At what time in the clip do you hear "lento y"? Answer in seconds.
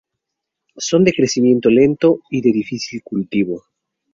1.69-2.41